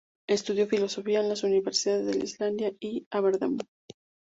[0.27, 3.59] Estudió filosofía en las universidades de Islandia y Aberdeen.